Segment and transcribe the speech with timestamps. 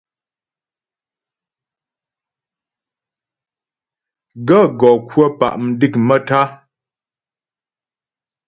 [4.47, 6.45] Gàə́ gɔ kwə̂ pá' mdék maə́tá'a.